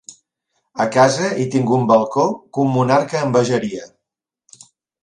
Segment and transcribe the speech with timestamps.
[0.85, 3.89] A casa hi tinc un balcó que un monarca envejaria